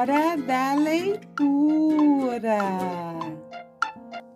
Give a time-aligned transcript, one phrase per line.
[0.00, 2.58] Hora da leitura.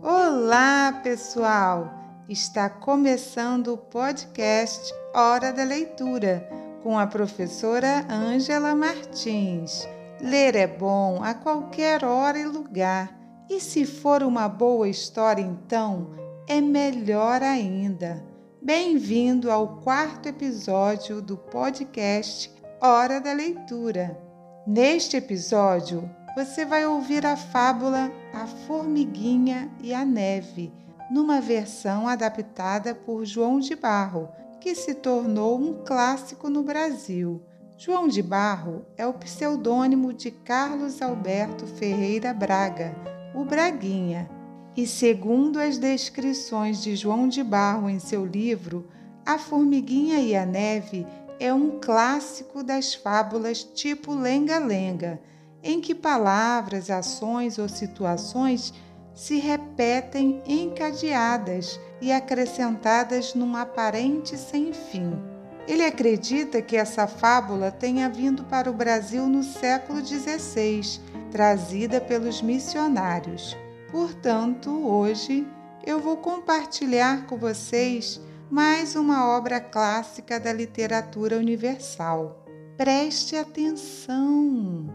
[0.00, 1.92] Olá, pessoal!
[2.26, 6.48] Está começando o podcast Hora da Leitura
[6.82, 9.86] com a professora Ângela Martins.
[10.22, 13.14] Ler é bom a qualquer hora e lugar,
[13.50, 16.12] e se for uma boa história, então
[16.48, 18.24] é melhor ainda.
[18.62, 22.50] Bem-vindo ao quarto episódio do podcast
[22.80, 24.29] Hora da Leitura.
[24.66, 30.70] Neste episódio, você vai ouvir a fábula A Formiguinha e a Neve,
[31.10, 34.28] numa versão adaptada por João de Barro,
[34.60, 37.42] que se tornou um clássico no Brasil.
[37.78, 42.94] João de Barro é o pseudônimo de Carlos Alberto Ferreira Braga,
[43.34, 44.28] o Braguinha.
[44.76, 48.86] E segundo as descrições de João de Barro em seu livro,
[49.24, 51.06] A Formiguinha e a Neve
[51.40, 55.18] é um clássico das fábulas tipo lenga-lenga,
[55.62, 58.74] em que palavras, ações ou situações
[59.14, 65.18] se repetem encadeadas e acrescentadas num aparente sem fim.
[65.66, 71.00] Ele acredita que essa fábula tenha vindo para o Brasil no século XVI,
[71.30, 73.56] trazida pelos missionários.
[73.90, 75.46] Portanto, hoje
[75.86, 78.20] eu vou compartilhar com vocês
[78.50, 82.44] mais uma obra clássica da literatura universal.
[82.76, 84.88] Preste atenção!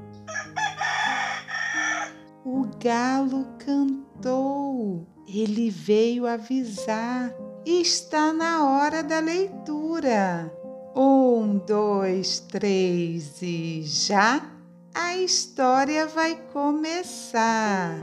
[2.43, 7.33] O galo cantou, ele veio avisar,
[7.65, 10.51] está na hora da leitura.
[10.93, 14.45] Um, dois, três e já
[14.93, 17.95] a história vai começar.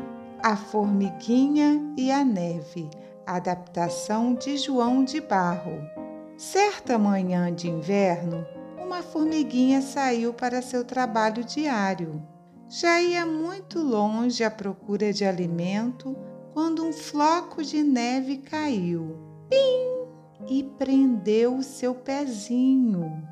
[0.43, 2.91] A formiguinha e a neve
[3.27, 5.81] adaptação de João de Barro.
[6.37, 8.47] Certa manhã de inverno,
[8.79, 12.23] uma formiguinha saiu para seu trabalho diário.
[12.69, 16.17] Já ia muito longe à procura de alimento
[16.53, 19.17] quando um floco de neve caiu.
[19.49, 19.93] Pim!
[20.49, 23.23] E prendeu o seu pezinho.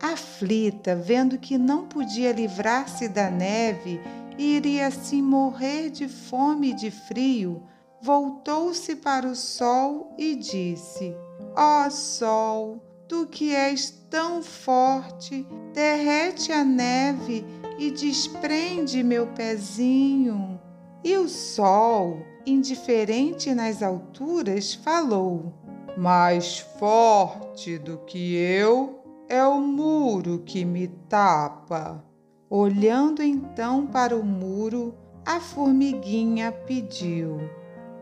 [0.00, 4.00] Aflita, vendo que não podia livrar-se da neve
[4.38, 7.62] e iria assim morrer de fome e de frio,
[8.00, 11.14] voltou-se para o sol e disse:
[11.56, 17.44] Ó oh, sol, tu que és tão forte, derrete a neve
[17.78, 20.60] e desprende meu pezinho.
[21.02, 25.52] E o sol, indiferente nas alturas, falou:
[25.96, 32.04] Mais forte do que eu é o muro que me tapa.
[32.50, 34.94] Olhando então para o muro,
[35.24, 37.38] a formiguinha pediu: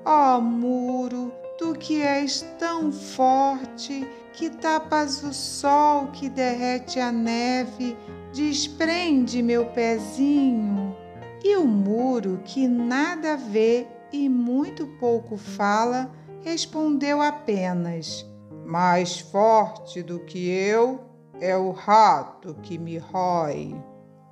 [0.08, 7.10] Ó oh, muro, tu que és tão forte, que tapas o sol, que derrete a
[7.10, 7.96] neve,
[8.32, 10.96] desprende meu pezinho.
[11.42, 16.08] E o muro, que nada vê e muito pouco fala,
[16.40, 18.24] respondeu apenas:
[18.64, 21.00] Mais forte do que eu
[21.40, 23.74] é o rato que me rói.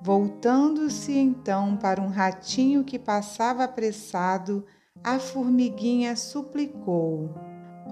[0.01, 4.63] Voltando-se então para um ratinho que passava apressado,
[5.05, 7.29] a formiguinha suplicou: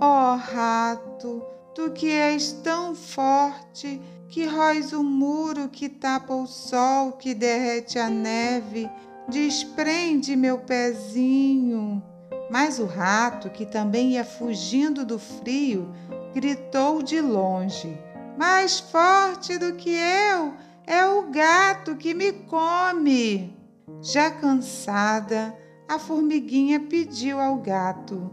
[0.02, 1.44] Ó oh, rato,
[1.76, 8.00] tu que és tão forte, que róis o muro que tapa o sol, que derrete
[8.00, 8.90] a neve,
[9.30, 12.02] desprende meu pezinho.
[12.50, 15.94] Mas o rato, que também ia fugindo do frio,
[16.34, 17.96] gritou de longe:
[18.36, 20.56] Mais forte do que eu
[20.88, 23.56] é o gato que me come.
[24.02, 25.56] Já cansada,
[25.94, 28.32] a formiguinha pediu ao gato: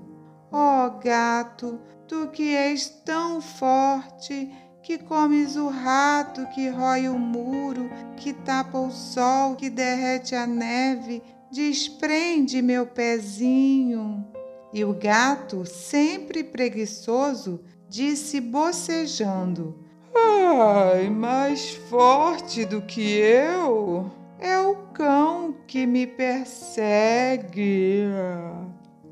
[0.50, 1.78] Ó oh, gato,
[2.08, 4.50] tu que és tão forte,
[4.82, 10.46] que comes o rato, que rói o muro, que tapa o sol, que derrete a
[10.46, 11.22] neve,
[11.52, 14.26] desprende meu pezinho.
[14.72, 19.78] E o gato, sempre preguiçoso, disse bocejando:
[20.14, 28.04] Ai, mais forte do que eu é o cão que me persegue.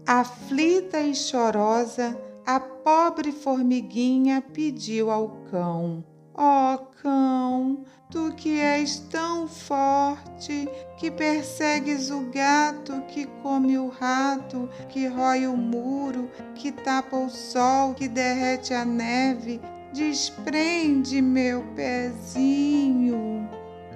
[0.06, 6.02] Aflita e chorosa, a pobre formiguinha pediu ao cão:
[6.34, 10.66] Ó oh, cão, tu que és tão forte,
[10.96, 17.28] que persegues o gato, que come o rato, que rói o muro, que tapa o
[17.28, 19.60] sol, que derrete a neve,
[19.92, 23.46] desprende meu pezinho.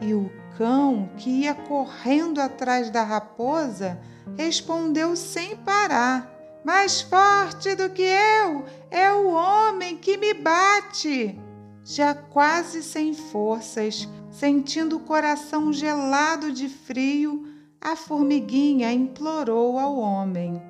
[0.02, 3.98] E o cão, que ia correndo atrás da raposa,
[4.38, 6.30] respondeu sem parar:
[6.64, 11.36] Mais forte do que eu é o homem que me bate.
[11.84, 17.44] já quase sem forças, sentindo o coração gelado de frio,
[17.80, 20.62] a formiguinha implorou ao homem: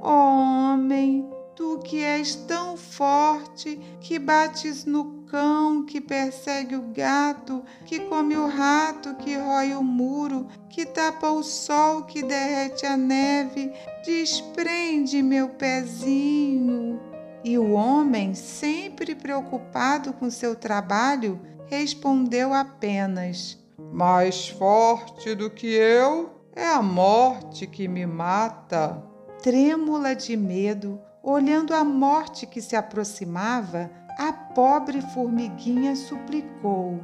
[0.00, 8.00] Homem, tu que és tão forte, que bates no cão, que persegue o gato, que
[8.00, 13.72] come o rato, que rói o muro, que tapa o sol, que derrete a neve,
[14.04, 17.00] desprende meu pezinho.
[17.44, 23.56] E o homem, sempre preocupado com seu trabalho, respondeu apenas:
[23.92, 29.02] Mais forte do que eu é a morte que me mata.
[29.42, 37.00] Trêmula de medo, olhando a morte que se aproximava, a pobre formiguinha suplicou: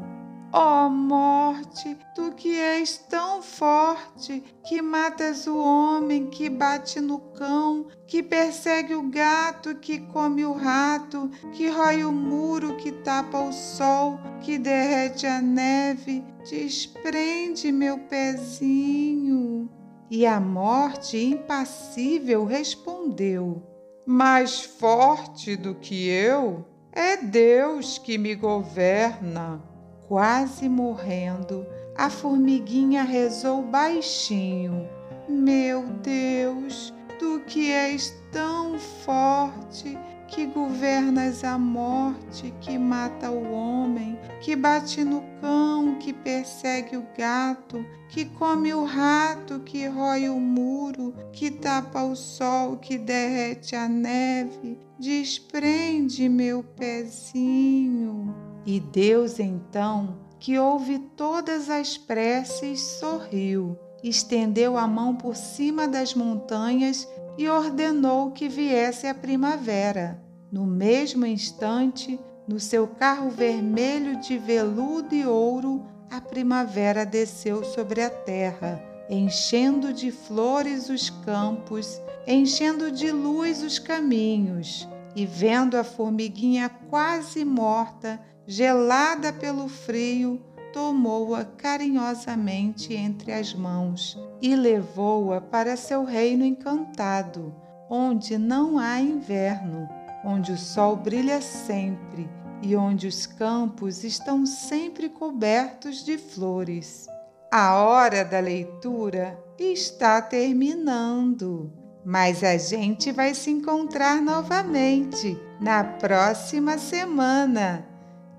[0.53, 7.19] Ó oh, morte, tu que és tão forte, que matas o homem, que bate no
[7.19, 13.41] cão, que persegue o gato, que come o rato, que rói o muro, que tapa
[13.41, 19.71] o sol, que derrete a neve, desprende meu pezinho.
[20.11, 23.63] E a morte, impassível, respondeu:
[24.07, 29.63] Mais forte do que eu é Deus que me governa.
[30.09, 34.89] Quase morrendo, a formiguinha rezou baixinho:
[35.29, 39.99] Meu Deus, tu que és tão forte,
[40.29, 47.07] que governas a morte, que mata o homem, que bate no cão, que persegue o
[47.17, 53.77] gato, que come o rato, que rói o muro, que tapa o sol, que derrete
[53.77, 58.35] a neve, desprende meu pezinho.
[58.65, 66.15] E Deus então, que ouve todas as preces, sorriu, estendeu a mão por cima das
[66.15, 70.23] montanhas e ordenou que viesse a primavera.
[70.51, 78.01] No mesmo instante, no seu carro vermelho de veludo e ouro, a primavera desceu sobre
[78.03, 84.89] a terra, enchendo de flores os campos, enchendo de luz os caminhos.
[85.15, 90.41] E vendo a formiguinha quase morta, gelada pelo frio,
[90.77, 97.55] tomou-a carinhosamente entre as mãos e levou-a para seu reino encantado,
[97.89, 99.89] onde não há inverno,
[100.23, 102.29] onde o sol brilha sempre
[102.61, 107.07] e onde os campos estão sempre cobertos de flores.
[107.51, 111.73] A hora da leitura está terminando,
[112.05, 117.89] mas a gente vai se encontrar novamente na próxima semana.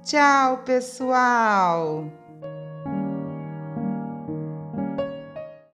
[0.03, 2.26] Tchau, pessoal!